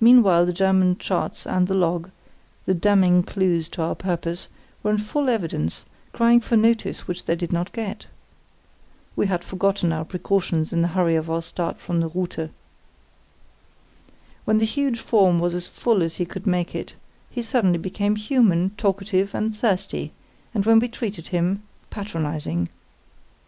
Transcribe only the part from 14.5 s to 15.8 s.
the huge form was as